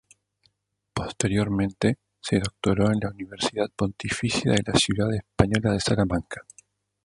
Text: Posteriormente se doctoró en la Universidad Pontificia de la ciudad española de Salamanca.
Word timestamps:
Posteriormente 0.95 1.99
se 2.19 2.39
doctoró 2.39 2.91
en 2.91 3.01
la 3.03 3.09
Universidad 3.09 3.69
Pontificia 3.69 4.51
de 4.53 4.63
la 4.65 4.73
ciudad 4.73 5.13
española 5.13 5.73
de 5.73 5.79
Salamanca. 5.79 6.41